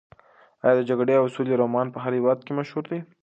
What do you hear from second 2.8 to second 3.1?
دی؟